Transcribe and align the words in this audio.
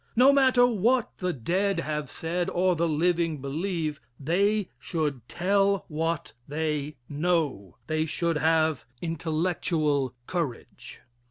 No 0.15 0.33
matter 0.33 0.65
what 0.65 1.15
the 1.19 1.31
dead 1.31 1.77
have 1.81 2.09
said, 2.09 2.49
or 2.49 2.75
the 2.75 2.87
living 2.87 3.39
believe, 3.39 4.01
they 4.19 4.69
should 4.79 5.21
tell 5.29 5.85
what 5.89 6.33
they 6.47 6.95
know. 7.07 7.77
They 7.85 8.07
should 8.07 8.37
have 8.39 8.83
intellectual 8.99 10.15
courage. 10.25 11.01